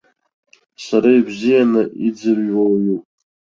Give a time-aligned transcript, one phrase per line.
[0.85, 3.03] Сара ибзианы иӡырҩуа уаҩуп.